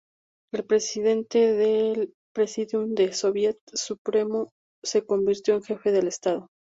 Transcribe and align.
El 0.51 0.65
Presidente 0.65 1.53
del 1.53 2.11
Presidium 2.33 2.95
del 2.95 3.13
Soviet 3.13 3.59
Supremo 3.71 4.49
se 4.83 5.05
convirtió 5.05 5.53
en 5.53 5.61
jefe 5.61 5.91
del 5.91 6.07
Estado. 6.07 6.47